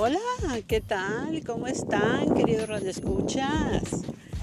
Hola, 0.00 0.20
¿qué 0.68 0.80
tal? 0.80 1.42
¿Cómo 1.44 1.66
están, 1.66 2.32
queridos 2.32 2.68
radioescuchas? 2.68 3.82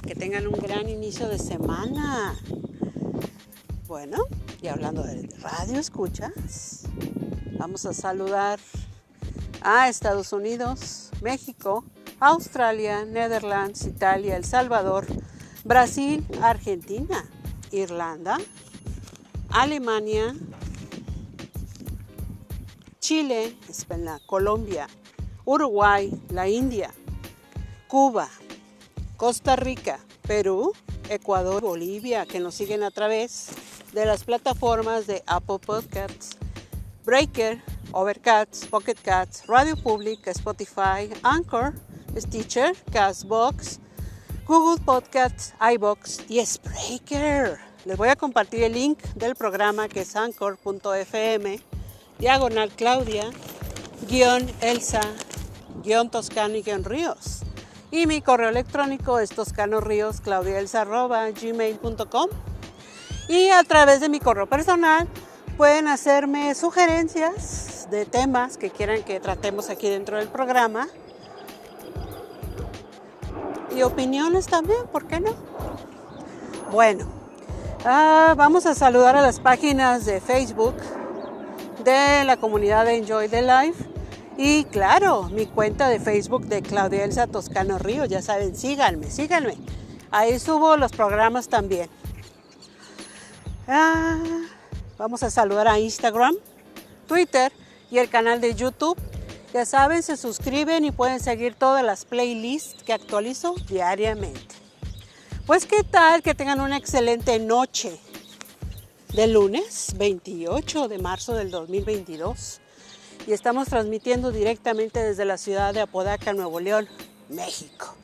Que 0.06 0.14
tengan 0.14 0.48
un 0.48 0.60
gran 0.60 0.90
inicio 0.90 1.30
de 1.30 1.40
semana. 1.40 2.38
Bueno, 3.88 4.18
y 4.62 4.68
hablando 4.68 5.02
de 5.02 5.30
radio 5.40 5.80
escuchas, 5.80 6.84
vamos 7.58 7.86
a 7.86 7.94
saludar 7.94 8.60
a 9.62 9.88
Estados 9.88 10.34
Unidos, 10.34 11.12
México, 11.22 11.86
Australia, 12.20 13.06
Netherlands, 13.06 13.86
Italia, 13.86 14.36
El 14.36 14.44
Salvador, 14.44 15.08
Brasil, 15.64 16.28
Argentina, 16.42 17.24
Irlanda, 17.72 18.40
Alemania, 19.52 20.36
Chile, 23.00 23.56
España, 23.70 24.20
Colombia, 24.26 24.90
Uruguay, 25.46 26.12
la 26.30 26.48
India, 26.48 26.92
Cuba, 27.88 28.30
Costa 29.16 29.56
Rica, 29.56 30.00
Perú, 30.28 30.74
Ecuador, 31.10 31.62
Bolivia, 31.62 32.26
que 32.26 32.40
nos 32.40 32.56
siguen 32.56 32.84
a 32.84 32.92
través 32.92 33.50
de 33.94 34.06
las 34.06 34.24
plataformas 34.24 35.08
de 35.08 35.24
Apple 35.28 35.60
Podcasts, 35.60 36.38
Breaker, 37.06 37.62
Overcast, 37.92 38.66
Pocket 38.70 38.98
Cats, 39.02 39.46
Radio 39.48 39.78
Public, 39.78 40.28
Spotify, 40.28 41.10
Anchor, 41.22 41.74
Stitcher, 42.18 42.76
Castbox, 42.92 43.80
Google 44.48 44.84
Podcasts, 44.84 45.54
iBox 45.74 46.22
y 46.28 46.46
Spreaker. 46.46 47.58
Les 47.86 47.98
voy 47.98 48.10
a 48.10 48.16
compartir 48.16 48.64
el 48.64 48.74
link 48.74 49.00
del 49.16 49.36
programa 49.36 49.88
que 49.88 50.02
es 50.02 50.16
anchor.fm, 50.16 51.60
diagonal 52.18 52.72
Claudia, 52.72 53.30
guion 54.10 54.52
Elsa, 54.62 55.02
guion 55.84 56.10
Toscano 56.10 56.56
y 56.56 56.62
guion 56.62 56.84
Ríos. 56.84 57.42
Y 57.92 58.08
mi 58.08 58.22
correo 58.22 58.50
electrónico 58.50 59.20
es 59.20 59.30
toscanoríos, 59.30 60.22
gmail.com. 60.22 62.30
Y 63.30 63.50
a 63.50 63.64
través 63.64 64.02
de 64.02 64.10
mi 64.10 64.20
correo 64.20 64.48
personal 64.48 65.08
pueden 65.58 65.88
hacerme 65.88 66.54
sugerencias 66.56 67.88
de 67.90 68.06
temas 68.06 68.58
que 68.58 68.70
quieran 68.70 69.04
que 69.04 69.20
tratemos 69.20 69.70
aquí 69.70 69.90
dentro 69.90 70.18
del 70.18 70.28
programa. 70.28 70.88
Y 73.76 73.82
opiniones 73.82 74.48
también, 74.48 74.86
¿por 74.92 75.08
qué 75.08 75.20
no? 75.20 75.32
Bueno, 76.72 77.06
ah, 77.86 78.34
vamos 78.38 78.66
a 78.66 78.76
saludar 78.76 79.16
a 79.16 79.22
las 79.22 79.40
páginas 79.40 80.06
de 80.06 80.22
Facebook 80.22 80.76
de 81.84 82.24
la 82.26 82.38
comunidad 82.38 82.86
de 82.86 82.98
Enjoy 82.98 83.30
the 83.30 83.42
Life 83.42 83.95
y 84.38 84.66
claro, 84.66 85.24
mi 85.24 85.46
cuenta 85.46 85.88
de 85.88 86.00
Facebook 86.00 86.46
de 86.48 86.62
Claudia 86.62 87.06
Elsa 87.06 87.28
Toscano 87.28 87.78
Río, 87.78 88.06
ya 88.06 88.22
saben, 88.22 88.56
síganme, 88.56 89.10
síganme. 89.10 89.58
Ahí 90.12 90.40
subo 90.40 90.76
los 90.78 90.92
programas 90.92 91.48
también. 91.48 91.90
Ah, 93.68 94.18
vamos 94.98 95.24
a 95.24 95.32
saludar 95.32 95.68
a 95.68 95.80
Instagram, 95.80 96.36
Twitter 97.08 97.52
y 97.90 97.98
el 97.98 98.10
canal 98.10 98.42
de 98.42 98.56
YouTube. 98.56 98.98
Ya 99.54 99.66
saben, 99.66 100.04
se 100.04 100.18
suscriben 100.18 100.84
y 100.84 100.92
pueden 100.92 101.22
seguir 101.22 101.56
todas 101.56 101.84
las 101.84 102.04
playlists 102.04 102.84
que 102.84 102.92
actualizo 102.92 103.56
diariamente. 103.70 104.56
Pues 105.46 105.66
qué 105.66 105.84
tal 105.84 106.22
que 106.22 106.36
tengan 106.36 106.60
una 106.60 106.76
excelente 106.76 107.40
noche 107.40 107.98
de 109.14 109.28
lunes 109.28 109.94
28 109.98 110.90
de 110.90 110.98
marzo 110.98 111.36
del 111.36 111.52
2022 111.52 112.60
y 113.28 113.34
estamos 113.34 113.68
transmitiendo 113.68 114.32
directamente 114.32 115.02
desde 115.02 115.26
la 115.26 115.38
ciudad 115.38 115.74
de 115.74 115.82
Apodaca, 115.82 116.34
Nuevo 116.34 116.60
León, 116.60 116.88
México. 117.30 117.96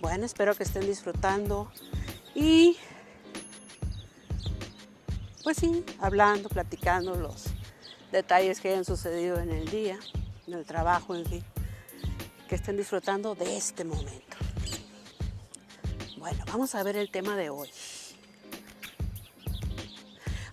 Bueno, 0.00 0.24
espero 0.24 0.54
que 0.54 0.62
estén 0.62 0.86
disfrutando 0.86 1.70
y 2.34 2.76
pues 5.42 5.58
sí, 5.58 5.84
hablando, 6.00 6.48
platicando 6.48 7.14
los 7.16 7.44
detalles 8.12 8.60
que 8.60 8.70
hayan 8.70 8.84
sucedido 8.84 9.38
en 9.38 9.50
el 9.50 9.68
día, 9.70 9.98
en 10.46 10.54
el 10.54 10.64
trabajo, 10.64 11.14
en 11.14 11.26
fin, 11.26 11.44
que 12.48 12.54
estén 12.54 12.76
disfrutando 12.76 13.34
de 13.34 13.56
este 13.56 13.84
momento. 13.84 14.36
Bueno, 16.16 16.44
vamos 16.46 16.74
a 16.74 16.82
ver 16.82 16.96
el 16.96 17.10
tema 17.10 17.36
de 17.36 17.50
hoy. 17.50 17.70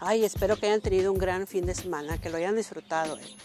Ay, 0.07 0.23
espero 0.23 0.55
que 0.55 0.67
hayan 0.67 0.81
tenido 0.81 1.11
un 1.11 1.17
gran 1.17 1.47
fin 1.47 1.66
de 1.66 1.73
semana, 1.73 2.19
que 2.19 2.29
lo 2.29 2.38
hayan 2.38 2.55
disfrutado, 2.55 3.17
eh. 3.17 3.35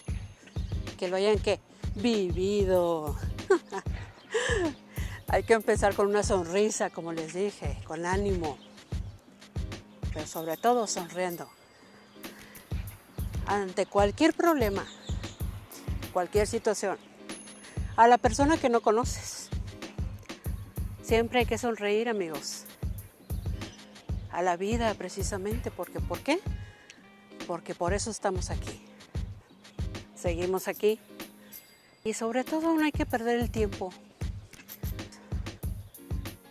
que 0.99 1.07
lo 1.07 1.15
hayan 1.15 1.39
que 1.39 1.59
vivido. 1.95 3.17
Hay 5.27 5.41
que 5.41 5.53
empezar 5.53 5.95
con 5.95 6.05
una 6.05 6.21
sonrisa, 6.21 6.91
como 6.91 7.13
les 7.13 7.33
dije, 7.33 7.81
con 7.87 8.05
ánimo, 8.05 8.59
pero 10.13 10.27
sobre 10.27 10.55
todo 10.55 10.85
sonriendo. 10.85 11.49
Ante 13.47 13.87
cualquier 13.87 14.35
problema, 14.35 14.85
cualquier 16.13 16.45
situación, 16.45 16.99
a 17.95 18.07
la 18.07 18.19
persona 18.19 18.57
que 18.57 18.69
no 18.69 18.81
conoces. 18.81 19.49
Siempre 21.01 21.39
hay 21.39 21.45
que 21.47 21.57
sonreír, 21.57 22.07
amigos 22.07 22.65
a 24.31 24.41
la 24.41 24.57
vida 24.57 24.93
precisamente, 24.93 25.71
porque 25.71 25.99
¿por 25.99 26.19
qué? 26.19 26.39
Porque 27.47 27.75
por 27.75 27.93
eso 27.93 28.11
estamos 28.11 28.49
aquí. 28.49 28.81
Seguimos 30.15 30.67
aquí. 30.67 30.99
Y 32.03 32.13
sobre 32.13 32.43
todo 32.43 32.73
no 32.73 32.83
hay 32.83 32.91
que 32.91 33.05
perder 33.05 33.39
el 33.39 33.51
tiempo 33.51 33.93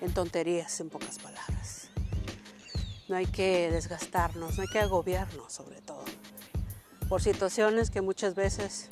en 0.01 0.15
tonterías, 0.15 0.81
en 0.81 0.91
pocas 0.91 1.19
palabras. 1.19 1.91
No 3.09 3.17
hay 3.17 3.27
que 3.27 3.71
desgastarnos, 3.71 4.57
no 4.57 4.63
hay 4.63 4.69
que 4.69 4.79
agobiarnos 4.79 5.53
sobre 5.53 5.81
todo 5.81 6.05
por 7.09 7.21
situaciones 7.21 7.91
que 7.91 8.01
muchas 8.01 8.37
veces 8.37 8.89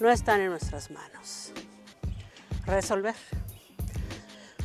no 0.00 0.10
están 0.10 0.40
en 0.40 0.50
nuestras 0.50 0.90
manos. 0.90 1.52
Resolver. 2.66 3.14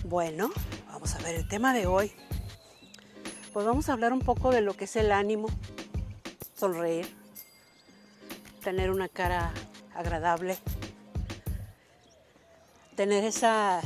Bueno, 0.06 0.50
vamos 0.88 1.14
a 1.14 1.20
ver 1.20 1.36
el 1.36 1.48
tema 1.48 1.72
de 1.72 1.86
hoy 1.86 2.12
pues 3.60 3.68
vamos 3.68 3.90
a 3.90 3.92
hablar 3.92 4.14
un 4.14 4.22
poco 4.22 4.52
de 4.52 4.62
lo 4.62 4.74
que 4.74 4.86
es 4.86 4.96
el 4.96 5.12
ánimo, 5.12 5.50
sonreír, 6.56 7.14
tener 8.64 8.90
una 8.90 9.10
cara 9.10 9.52
agradable, 9.94 10.58
tener 12.96 13.26
esa, 13.26 13.82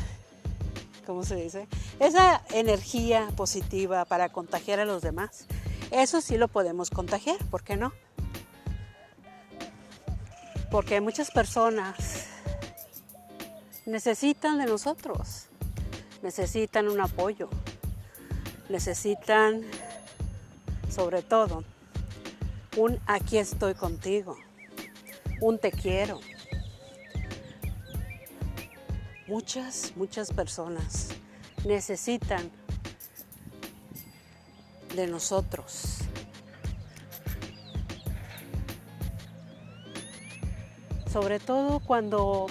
¿cómo 1.07 1.23
se 1.23 1.37
dice? 1.37 1.67
Esa 1.99 2.43
energía 2.51 3.29
positiva 3.35 4.05
para 4.05 4.29
contagiar 4.29 4.79
a 4.79 4.85
los 4.85 5.01
demás. 5.01 5.47
Eso 5.89 6.21
sí 6.21 6.37
lo 6.37 6.49
podemos 6.49 6.91
contagiar, 6.91 7.43
¿por 7.49 7.63
qué 7.63 7.75
no? 7.75 7.93
Porque 10.69 11.01
muchas 11.01 11.31
personas 11.31 12.27
necesitan 13.87 14.59
de 14.59 14.67
nosotros, 14.67 15.47
necesitan 16.21 16.89
un 16.89 17.01
apoyo, 17.01 17.49
necesitan 18.69 19.61
sobre 20.89 21.21
todo 21.21 21.63
un 22.77 22.99
aquí 23.05 23.37
estoy 23.37 23.73
contigo, 23.73 24.37
un 25.41 25.59
te 25.59 25.71
quiero. 25.71 26.19
Muchas, 29.27 29.93
muchas 29.95 30.31
personas 30.31 31.09
necesitan 31.65 32.51
de 34.95 35.07
nosotros. 35.07 35.99
Sobre 41.11 41.39
todo 41.39 41.79
cuando, 41.79 42.47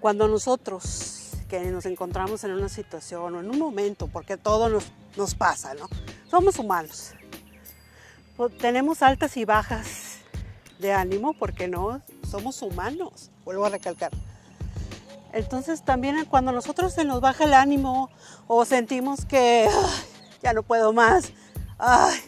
cuando 0.00 0.26
nosotros 0.26 1.03
nos 1.60 1.86
encontramos 1.86 2.44
en 2.44 2.52
una 2.52 2.68
situación 2.68 3.34
o 3.34 3.40
en 3.40 3.50
un 3.50 3.58
momento, 3.58 4.08
porque 4.08 4.36
todo 4.36 4.68
nos, 4.68 5.34
pasa, 5.34 5.74
¿no? 5.74 5.88
Somos 6.30 6.58
humanos. 6.58 7.12
Pues, 8.36 8.56
tenemos 8.58 9.02
altas 9.02 9.36
y 9.36 9.44
bajas 9.44 10.18
de 10.78 10.92
ánimo, 10.92 11.34
porque 11.34 11.68
no, 11.68 12.02
somos 12.28 12.60
humanos, 12.62 13.30
vuelvo 13.44 13.64
a 13.64 13.68
recalcar. 13.68 14.10
Entonces 15.32 15.84
también 15.84 16.24
cuando 16.26 16.52
nosotros 16.52 16.92
se 16.92 17.04
nos 17.04 17.20
baja 17.20 17.44
el 17.44 17.54
ánimo 17.54 18.08
o 18.46 18.64
sentimos 18.64 19.24
que 19.24 19.68
ya 20.42 20.52
no 20.52 20.62
puedo 20.62 20.92
más, 20.92 21.32
ay, 21.78 22.20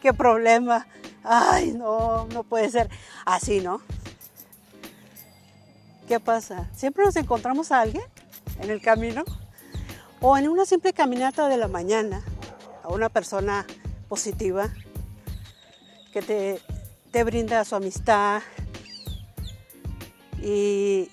qué 0.00 0.14
problema, 0.14 0.86
ay, 1.24 1.72
no, 1.72 2.26
no 2.26 2.44
puede 2.44 2.70
ser 2.70 2.88
así, 3.24 3.60
¿no? 3.60 3.80
¿Qué 6.06 6.20
pasa? 6.20 6.68
Siempre 6.72 7.04
nos 7.04 7.16
encontramos 7.16 7.72
a 7.72 7.80
alguien 7.80 8.04
en 8.62 8.70
el 8.70 8.80
camino 8.80 9.24
o 10.20 10.36
en 10.38 10.48
una 10.48 10.64
simple 10.64 10.92
caminata 10.92 11.48
de 11.48 11.56
la 11.56 11.68
mañana 11.68 12.22
a 12.82 12.88
una 12.88 13.08
persona 13.08 13.66
positiva 14.08 14.72
que 16.12 16.22
te, 16.22 16.60
te 17.10 17.24
brinda 17.24 17.64
su 17.64 17.74
amistad, 17.74 18.42
Y 20.42 21.08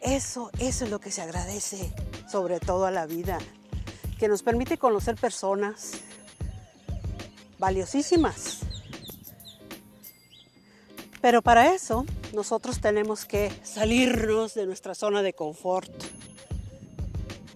eso, 0.00 0.50
eso 0.58 0.84
es 0.84 0.90
lo 0.90 0.98
que 0.98 1.12
se 1.12 1.22
agradece 1.22 1.92
sobre 2.28 2.58
todo 2.58 2.86
a 2.86 2.90
la 2.90 3.06
vida, 3.06 3.38
que 4.18 4.26
nos 4.26 4.42
permite 4.42 4.78
conocer 4.78 5.14
personas 5.14 5.92
valiosísimas. 7.58 8.60
Pero 11.20 11.40
para 11.40 11.72
eso 11.72 12.04
nosotros 12.34 12.80
tenemos 12.80 13.24
que 13.24 13.52
salirnos 13.62 14.54
de 14.54 14.66
nuestra 14.66 14.94
zona 14.94 15.22
de 15.22 15.32
confort, 15.32 15.90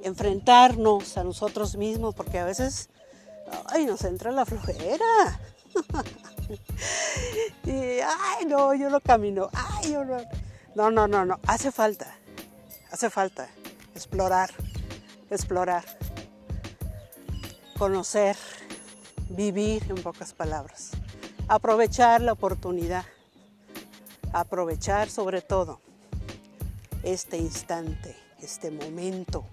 enfrentarnos 0.02 1.16
a 1.16 1.24
nosotros 1.24 1.76
mismos, 1.76 2.14
porque 2.14 2.38
a 2.38 2.44
veces 2.44 2.90
ay, 3.66 3.86
nos 3.86 4.04
entra 4.04 4.30
la 4.30 4.44
flojera. 4.44 5.40
y, 7.64 7.70
ay, 8.00 8.44
no, 8.46 8.74
yo 8.74 8.90
no 8.90 9.00
camino. 9.00 9.48
Ay, 9.52 9.92
yo 9.92 10.04
no. 10.04 10.18
No, 10.74 10.90
no, 10.90 11.08
no, 11.08 11.24
no. 11.24 11.40
Hace 11.46 11.72
falta. 11.72 12.14
Hace 12.90 13.10
falta 13.10 13.48
explorar, 13.94 14.50
explorar, 15.28 15.84
conocer, 17.76 18.36
vivir 19.28 19.84
en 19.90 19.96
pocas 19.96 20.32
palabras, 20.32 20.92
aprovechar 21.48 22.22
la 22.22 22.32
oportunidad, 22.32 23.04
aprovechar 24.32 25.10
sobre 25.10 25.42
todo 25.42 25.80
este 27.02 27.36
instante, 27.36 28.16
este 28.40 28.70
momento. 28.70 29.44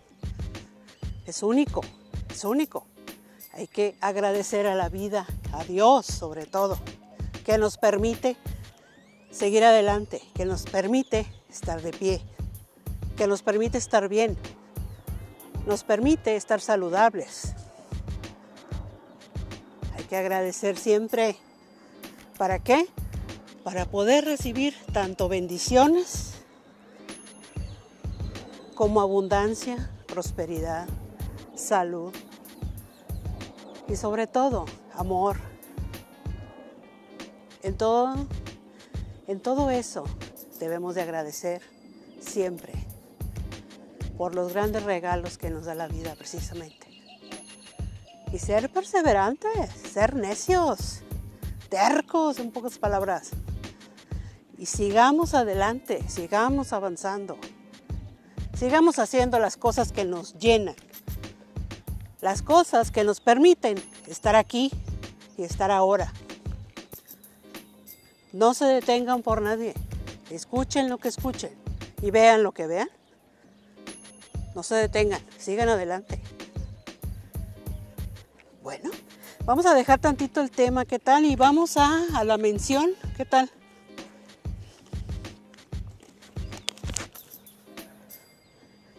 Es 1.25 1.41
único, 1.41 1.81
es 2.29 2.43
único. 2.43 2.85
Hay 3.53 3.67
que 3.67 3.95
agradecer 4.01 4.67
a 4.67 4.75
la 4.75 4.89
vida, 4.89 5.25
a 5.53 5.63
Dios 5.63 6.05
sobre 6.05 6.45
todo, 6.45 6.77
que 7.45 7.57
nos 7.57 7.77
permite 7.77 8.37
seguir 9.31 9.63
adelante, 9.63 10.21
que 10.35 10.45
nos 10.45 10.63
permite 10.63 11.25
estar 11.49 11.81
de 11.81 11.91
pie, 11.91 12.21
que 13.17 13.27
nos 13.27 13.41
permite 13.41 13.77
estar 13.77 14.07
bien, 14.07 14.37
nos 15.65 15.83
permite 15.83 16.35
estar 16.35 16.61
saludables. 16.61 17.53
Hay 19.97 20.03
que 20.03 20.17
agradecer 20.17 20.77
siempre. 20.77 21.37
¿Para 22.37 22.59
qué? 22.59 22.85
Para 23.63 23.85
poder 23.85 24.25
recibir 24.25 24.75
tanto 24.93 25.27
bendiciones 25.27 26.33
como 28.75 29.01
abundancia, 29.01 29.89
prosperidad, 30.05 30.87
salud, 31.55 32.13
y 33.87 33.95
sobre 33.95 34.27
todo 34.27 34.65
amor. 34.93 35.37
En 37.63 37.77
todo, 37.77 38.15
en 39.27 39.39
todo 39.39 39.69
eso 39.69 40.05
debemos 40.59 40.95
de 40.95 41.01
agradecer 41.01 41.61
siempre 42.19 42.73
por 44.17 44.35
los 44.35 44.53
grandes 44.53 44.83
regalos 44.83 45.37
que 45.37 45.49
nos 45.49 45.65
da 45.65 45.75
la 45.75 45.87
vida 45.87 46.15
precisamente. 46.15 46.87
Y 48.31 48.39
ser 48.39 48.71
perseverantes, 48.71 49.69
ser 49.71 50.15
necios, 50.15 51.01
tercos 51.69 52.39
en 52.39 52.51
pocas 52.51 52.77
palabras. 52.77 53.31
Y 54.57 54.67
sigamos 54.67 55.33
adelante, 55.33 56.03
sigamos 56.07 56.71
avanzando, 56.71 57.37
sigamos 58.57 58.99
haciendo 58.99 59.37
las 59.39 59.57
cosas 59.57 59.91
que 59.91 60.05
nos 60.05 60.37
llenan, 60.37 60.75
las 62.25 62.41
cosas 62.41 62.89
que 62.89 63.03
nos 63.03 63.21
permiten 63.21 63.77
estar 64.07 64.35
aquí 64.35 64.71
y 65.37 65.43
estar 65.43 65.69
ahora. 65.69 66.11
No 68.33 68.55
se 68.55 68.65
detengan 68.65 69.21
por 69.21 69.43
nadie. 69.43 69.75
Escuchen 70.31 70.89
lo 70.89 70.97
que 70.97 71.07
escuchen 71.07 71.51
y 72.01 72.09
vean 72.09 72.41
lo 72.41 72.51
que 72.51 72.65
vean. 72.65 72.89
No 74.55 74.63
se 74.63 74.73
detengan, 74.73 75.21
sigan 75.37 75.69
adelante. 75.69 76.19
Bueno, 78.63 78.89
vamos 79.45 79.67
a 79.67 79.75
dejar 79.75 79.99
tantito 79.99 80.41
el 80.41 80.49
tema, 80.49 80.83
¿qué 80.85 80.97
tal? 80.97 81.25
Y 81.25 81.35
vamos 81.35 81.77
a, 81.77 82.07
a 82.15 82.23
la 82.23 82.39
mención, 82.39 82.89
¿qué 83.17 83.25
tal? 83.25 83.51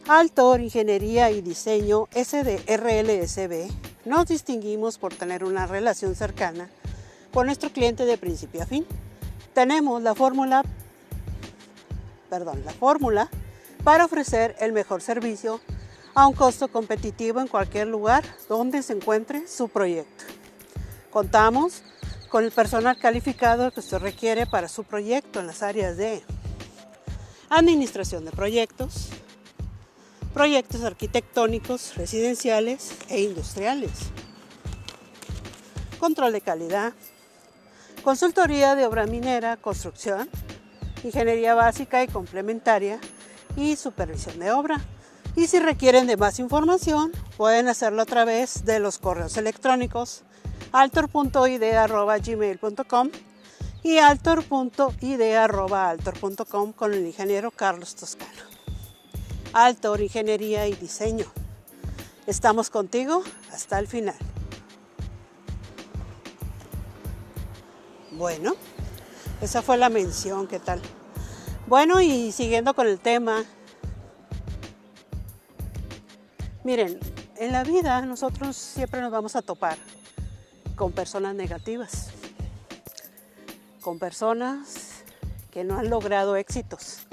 Altor, 0.09 0.61
Ingeniería 0.61 1.33
y 1.33 1.41
Diseño 1.41 2.07
SDRLSB 2.15 3.69
nos 4.05 4.27
distinguimos 4.27 4.99
por 4.99 5.13
tener 5.13 5.43
una 5.43 5.67
relación 5.67 6.15
cercana 6.15 6.71
con 7.35 7.47
nuestro 7.47 7.71
cliente 7.71 8.05
de 8.05 8.17
principio 8.17 8.63
a 8.63 8.67
fin. 8.67 8.87
Tenemos 9.53 10.01
la 10.01 10.15
fórmula, 10.15 10.63
perdón, 12.31 12.63
la 12.65 12.73
fórmula 12.73 13.29
para 13.83 14.05
ofrecer 14.05 14.55
el 14.61 14.73
mejor 14.73 15.03
servicio 15.03 15.61
a 16.15 16.29
un 16.29 16.35
costo 16.35 16.69
competitivo 16.69 17.41
en 17.41 17.49
cualquier 17.49 17.89
lugar 17.89 18.23
donde 18.49 18.85
se 18.85 18.93
encuentre 18.93 19.49
su 19.49 19.69
proyecto. 19.69 20.25
Contamos 21.11 21.83
con 22.29 22.45
el 22.45 22.53
personal 22.53 22.97
calificado 22.97 23.73
que 23.73 23.81
usted 23.81 23.99
requiere 23.99 24.47
para 24.47 24.69
su 24.69 24.85
proyecto 24.85 25.41
en 25.41 25.49
las 25.49 25.65
áreas 25.65 25.97
de 25.97 26.23
administración 27.49 28.25
de 28.25 28.31
proyectos, 28.31 29.09
proyectos 30.37 30.85
arquitectónicos, 30.85 31.97
residenciales 31.97 32.93
e 33.09 33.23
industriales. 33.23 33.91
Control 35.99 36.31
de 36.31 36.43
calidad, 36.43 36.93
consultoría 38.05 38.75
de 38.75 38.85
obra 38.85 39.07
minera, 39.07 39.57
construcción, 39.57 40.29
ingeniería 41.03 41.55
básica 41.55 42.03
y 42.03 42.09
complementaria 42.09 43.01
y 43.57 43.77
supervisión 43.77 44.39
de 44.39 44.51
obra. 44.51 44.79
Y 45.37 45.47
si 45.47 45.59
requieren 45.59 46.07
de 46.07 46.19
más 46.19 46.39
información, 46.39 47.13
pueden 47.39 47.69
hacerlo 47.69 48.03
a 48.03 48.07
través 48.07 48.67
de 48.67 48.79
los 48.79 48.99
correos 48.99 49.39
electrónicos 49.39 50.23
altor.ide.gmail.com 50.71 53.11
y 53.83 53.97
altor.ide.altor.com 53.97 56.73
con 56.73 56.93
el 56.93 57.07
ingeniero 57.07 57.51
Carlos 57.51 57.97
Toscano. 57.97 58.56
Altor, 59.59 60.03
Ingeniería 60.03 60.67
y 60.67 60.75
Diseño. 60.75 61.25
Estamos 62.27 62.69
contigo 62.69 63.23
hasta 63.51 63.79
el 63.79 63.87
final. 63.89 64.15
Bueno, 68.11 68.55
esa 69.41 69.63
fue 69.63 69.79
la 69.79 69.89
mención, 69.89 70.47
¿qué 70.47 70.61
tal? 70.61 70.83
Bueno, 71.67 72.03
y 72.03 72.33
siguiendo 72.33 72.75
con 72.75 72.87
el 72.87 73.01
tema, 73.01 73.47
miren, 76.63 77.01
en 77.37 77.53
la 77.53 77.65
vida 77.65 78.03
nosotros 78.03 78.59
siempre 78.59 79.01
nos 79.01 79.11
vamos 79.11 79.37
a 79.37 79.41
topar 79.41 79.79
con 80.75 80.93
personas 80.93 81.35
negativas, 81.35 82.11
con 83.81 83.99
personas 83.99 85.03
que 85.51 85.65
no 85.65 85.79
han 85.79 85.89
logrado 85.89 86.37
éxitos, 86.37 87.06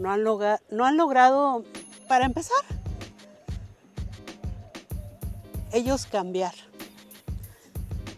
no 0.00 0.10
han, 0.10 0.24
no 0.24 0.86
han 0.86 0.96
logrado, 0.96 1.62
para 2.08 2.24
empezar, 2.24 2.64
ellos 5.72 6.06
cambiar, 6.06 6.54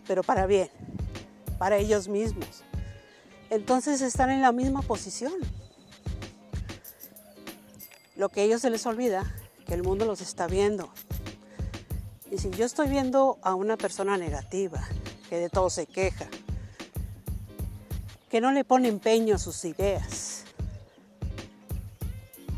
pero 0.06 0.22
para 0.22 0.46
bien, 0.46 0.70
para 1.58 1.78
ellos 1.78 2.06
mismos. 2.06 2.62
Entonces 3.50 4.00
están 4.00 4.30
en 4.30 4.42
la 4.42 4.52
misma 4.52 4.82
posición. 4.82 5.32
Lo 8.14 8.28
que 8.28 8.42
a 8.42 8.44
ellos 8.44 8.62
se 8.62 8.70
les 8.70 8.86
olvida, 8.86 9.34
que 9.66 9.74
el 9.74 9.82
mundo 9.82 10.04
los 10.04 10.20
está 10.20 10.46
viendo. 10.46 10.88
Y 12.30 12.38
si 12.38 12.50
yo 12.50 12.64
estoy 12.64 12.88
viendo 12.88 13.38
a 13.42 13.56
una 13.56 13.76
persona 13.76 14.16
negativa, 14.16 14.86
que 15.28 15.38
de 15.38 15.50
todo 15.50 15.68
se 15.68 15.86
queja, 15.86 16.28
que 18.30 18.40
no 18.40 18.52
le 18.52 18.62
pone 18.62 18.86
empeño 18.88 19.34
a 19.34 19.38
sus 19.38 19.64
ideas, 19.64 20.31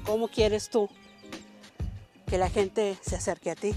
¿Cómo 0.05 0.29
quieres 0.29 0.69
tú 0.69 0.89
que 2.27 2.39
la 2.39 2.51
gente 2.51 2.99
se 3.01 3.17
acerque 3.17 3.51
a 3.51 3.55
ti? 3.55 3.75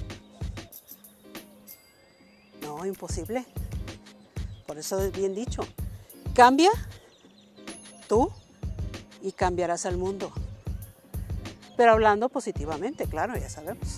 No, 2.61 2.85
imposible. 2.85 3.45
Por 4.65 4.77
eso 4.77 5.01
es 5.01 5.11
bien 5.13 5.33
dicho. 5.33 5.61
Cambia 6.33 6.69
tú 8.07 8.31
y 9.21 9.31
cambiarás 9.31 9.85
al 9.85 9.97
mundo. 9.97 10.31
Pero 11.77 11.93
hablando 11.93 12.27
positivamente, 12.27 13.07
claro, 13.07 13.37
ya 13.37 13.49
sabemos. 13.49 13.97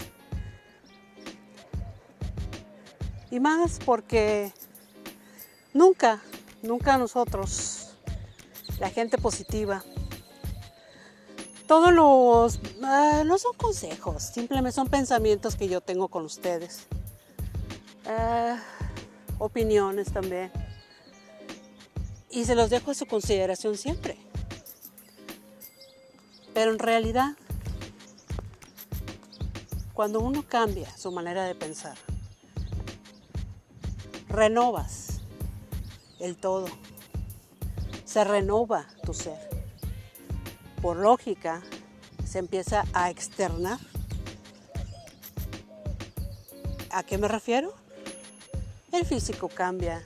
Y 3.31 3.39
más 3.39 3.79
porque 3.85 4.51
nunca, 5.73 6.21
nunca 6.61 6.97
nosotros, 6.97 7.91
la 8.79 8.89
gente 8.89 9.17
positiva, 9.17 9.83
todos 11.69 11.93
los, 11.93 12.59
ah, 12.81 13.21
no 13.27 13.37
son 13.37 13.53
consejos, 13.53 14.23
simplemente 14.23 14.71
son 14.71 14.87
pensamientos 14.87 15.55
que 15.55 15.67
yo 15.67 15.81
tengo 15.81 16.07
con 16.07 16.25
ustedes. 16.25 16.87
Ah, 18.07 18.57
opiniones 19.37 20.11
también. 20.11 20.51
Y 22.31 22.45
se 22.45 22.55
los 22.55 22.71
dejo 22.71 22.89
a 22.89 22.95
su 22.95 23.05
consideración 23.05 23.77
siempre. 23.77 24.17
Pero 26.55 26.71
en 26.71 26.79
realidad, 26.79 27.37
cuando 29.93 30.21
uno 30.21 30.43
cambia 30.49 30.89
su 30.97 31.11
manera 31.11 31.43
de 31.43 31.53
pensar, 31.53 31.97
renovas 34.27 35.19
el 36.19 36.35
todo, 36.35 36.65
se 38.05 38.23
renova 38.23 38.87
tu 39.05 39.13
ser. 39.13 39.48
Por 40.81 40.97
lógica, 40.97 41.61
se 42.25 42.39
empieza 42.39 42.85
a 42.93 43.09
externar. 43.09 43.79
¿A 46.91 47.03
qué 47.03 47.17
me 47.17 47.27
refiero? 47.27 47.73
El 48.91 49.05
físico 49.05 49.49
cambia, 49.49 50.03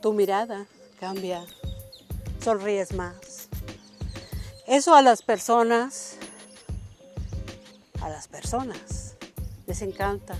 tu 0.00 0.12
mirada 0.12 0.66
cambia, 1.00 1.44
sonríes 2.40 2.92
más. 2.94 3.48
Eso 4.66 4.94
a 4.94 5.02
las 5.02 5.22
personas, 5.22 6.16
a 8.00 8.08
las 8.08 8.28
personas 8.28 9.16
les 9.66 9.82
encanta 9.82 10.36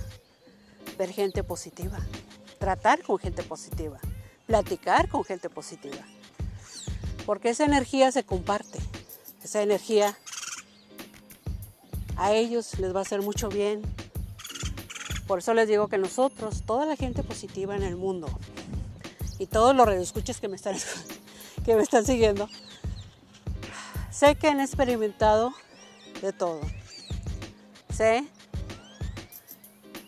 ver 0.97 1.11
gente 1.11 1.43
positiva, 1.43 1.99
tratar 2.59 3.03
con 3.03 3.19
gente 3.19 3.43
positiva, 3.43 3.99
platicar 4.47 5.09
con 5.09 5.25
gente 5.25 5.51
positiva, 5.51 6.05
porque 7.27 7.51
esa 7.51 7.65
energía 7.65 8.13
se 8.13 8.25
comparte, 8.25 8.79
esa 9.43 9.63
energía 9.63 10.17
a 12.17 12.33
ellos 12.33 12.79
les 12.79 12.95
va 12.95 13.01
a 13.01 13.03
hacer 13.03 13.23
mucho 13.23 13.49
bien. 13.49 13.83
Por 15.27 15.39
eso 15.39 15.55
les 15.55 15.69
digo 15.69 15.89
que 15.89 15.99
nosotros, 15.99 16.63
toda 16.67 16.87
la 16.87 16.97
gente 16.97 17.23
positiva 17.23 17.75
en 17.77 17.83
el 17.83 17.97
mundo 17.97 18.29
y 19.39 19.47
todos 19.47 19.75
los 19.75 19.87
radioescuchas 19.87 20.41
que 20.41 20.49
me 20.49 20.57
están 20.57 20.77
que 21.65 21.75
me 21.75 21.83
están 21.83 22.05
siguiendo, 22.05 22.49
sé 24.11 24.37
que 24.37 24.49
han 24.49 24.61
experimentado 24.61 25.53
de 26.21 26.33
todo. 26.33 26.61
Sé 27.95 28.25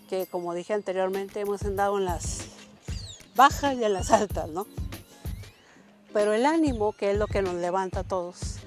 que, 0.08 0.26
como 0.26 0.54
dije 0.54 0.74
anteriormente, 0.74 1.40
hemos 1.40 1.62
andado 1.62 1.98
en 1.98 2.04
las 2.04 2.46
bajas 3.34 3.76
y 3.76 3.84
en 3.84 3.92
las 3.92 4.10
altas, 4.10 4.48
¿no? 4.48 4.66
Pero 6.16 6.32
el 6.32 6.46
ánimo, 6.46 6.92
que 6.92 7.10
es 7.10 7.18
lo 7.18 7.26
que 7.26 7.42
nos 7.42 7.56
levanta 7.56 8.00
a 8.00 8.02
todos, 8.02 8.60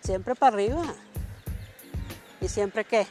siempre 0.00 0.34
para 0.34 0.56
arriba. 0.56 0.82
Y 2.40 2.48
siempre 2.48 2.86
que 2.86 3.06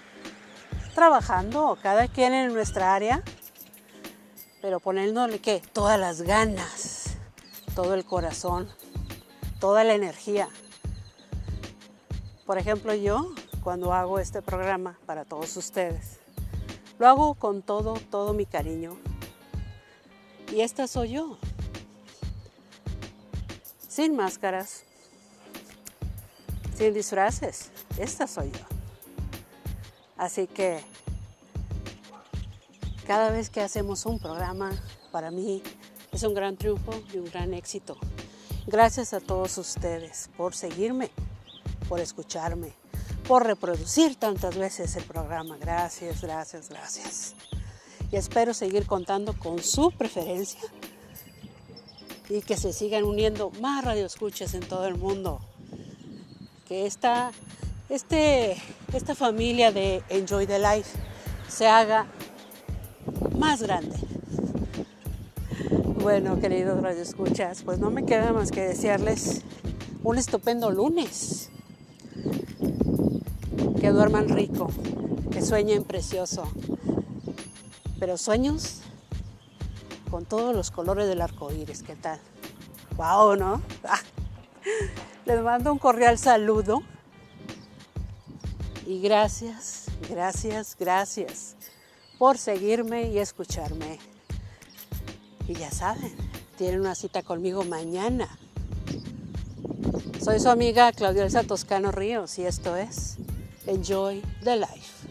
trabajando, 0.96 1.78
cada 1.84 2.08
quien 2.08 2.34
en 2.34 2.52
nuestra 2.56 2.96
área, 2.96 3.22
pero 4.64 4.80
poniéndole 4.80 5.38
que 5.38 5.62
todas 5.74 6.00
las 6.00 6.24
ganas 6.24 7.18
todo 7.76 7.94
el 7.94 8.04
corazón, 8.04 8.68
toda 9.60 9.84
la 9.84 9.94
energía. 9.94 10.50
Por 12.48 12.58
ejemplo, 12.58 12.96
yo 12.96 13.32
cuando 13.64 13.94
hago 13.94 14.18
este 14.18 14.42
programa 14.42 14.98
para 15.06 15.24
todos 15.24 15.56
ustedes, 15.56 16.18
lo 16.98 17.08
hago 17.08 17.36
con 17.36 17.62
todo, 17.62 17.94
todo 18.10 18.34
mi 18.34 18.48
cariño. 18.48 18.98
Y 20.52 20.62
esta 20.62 20.88
soy 20.88 21.12
yo. 21.12 21.38
Sin 23.96 24.14
máscaras, 24.14 24.84
sin 26.78 26.94
disfraces. 26.94 27.72
Esta 27.98 28.28
soy 28.28 28.52
yo. 28.52 28.66
Así 30.18 30.48
que 30.48 30.82
cada 33.08 33.32
vez 33.32 33.50
que 33.50 33.62
hacemos 33.62 34.06
un 34.06 34.20
programa, 34.20 34.74
para 35.14 35.32
mí 35.32 35.64
es 36.12 36.24
un 36.24 36.34
gran 36.34 36.58
triunfo 36.58 36.92
y 37.14 37.20
un 37.20 37.32
gran 37.32 37.54
éxito. 37.54 37.96
Gracias 38.68 39.14
a 39.14 39.22
todos 39.22 39.58
ustedes 39.58 40.30
por 40.36 40.54
seguirme, 40.54 41.10
por 41.88 42.02
escucharme, 42.02 42.74
por 43.26 43.46
reproducir 43.46 44.18
tantas 44.18 44.58
veces 44.58 44.98
el 44.98 45.06
programa. 45.06 45.56
Gracias, 45.56 46.20
gracias, 46.22 46.68
gracias. 46.68 47.34
Y 48.12 48.18
espero 48.18 48.54
seguir 48.54 48.88
contando 48.88 49.40
con 49.40 49.64
su 49.64 49.90
preferencia 49.92 50.60
y 52.30 52.42
que 52.42 52.58
se 52.58 52.74
sigan 52.74 53.04
uniendo 53.04 53.52
más 53.62 53.84
radioescuchas 53.84 54.54
en 54.54 54.62
todo 54.62 54.88
el 54.88 54.96
mundo. 54.96 55.40
Que 56.68 56.86
esta, 56.86 57.32
este, 57.90 58.58
esta 58.94 59.16
familia 59.16 59.72
de 59.72 60.02
Enjoy 60.10 60.48
the 60.48 60.60
Life 60.60 60.90
se 61.48 61.68
haga 61.68 62.08
más 63.38 63.62
grande. 63.62 63.96
Bueno, 66.02 66.40
queridos 66.40 66.82
radioescuchas, 66.82 67.64
pues 67.64 67.80
no 67.80 67.90
me 67.90 68.06
queda 68.06 68.32
más 68.32 68.52
que 68.52 68.62
desearles 68.62 69.42
un 70.04 70.18
estupendo 70.18 70.72
lunes. 70.72 71.50
Que 73.80 73.90
duerman 73.90 74.30
rico, 74.30 74.70
que 75.32 75.42
sueñen 75.42 75.84
precioso. 75.84 76.48
Pero 78.00 78.18
sueños 78.18 78.82
con 80.16 80.24
todos 80.24 80.56
los 80.56 80.72
colores 80.72 81.10
del 81.10 81.20
arco 81.20 81.52
iris, 81.52 81.84
¿qué 81.84 81.94
tal? 81.94 82.18
¡Wow! 82.96 83.36
¿No? 83.36 83.62
Les 85.26 85.42
mando 85.42 85.74
un 85.74 85.78
cordial 85.78 86.18
saludo. 86.18 86.84
Y 88.88 89.02
gracias, 89.02 89.88
gracias, 90.10 90.78
gracias 90.80 91.58
por 92.18 92.38
seguirme 92.38 93.10
y 93.10 93.20
escucharme. 93.20 94.00
Y 95.50 95.56
ya 95.56 95.70
saben, 95.70 96.16
tienen 96.58 96.80
una 96.80 96.96
cita 96.96 97.22
conmigo 97.22 97.66
mañana. 97.66 98.30
Soy 100.24 100.40
su 100.40 100.48
amiga 100.48 100.94
Claudia 100.94 101.24
Elsa 101.24 101.44
Toscano 101.44 101.92
Ríos 101.92 102.40
y 102.40 102.46
esto 102.46 102.78
es 102.78 103.18
Enjoy 103.68 104.22
the 104.46 104.56
Life. 104.56 105.05